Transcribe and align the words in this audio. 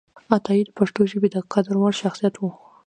عطایي 0.33 0.63
د 0.65 0.69
پښتو 0.77 1.01
ژبې 1.11 1.29
د 1.31 1.37
قدر 1.53 1.73
وړ 1.77 1.93
شخصیت 2.01 2.35
و 2.37 2.43